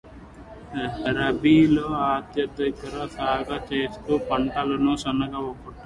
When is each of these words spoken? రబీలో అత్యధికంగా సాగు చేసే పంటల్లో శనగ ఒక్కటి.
రబీలో 1.17 1.85
అత్యధికంగా 2.07 3.05
సాగు 3.17 3.59
చేసే 3.69 4.17
పంటల్లో 4.29 4.95
శనగ 5.03 5.33
ఒక్కటి. 5.51 5.79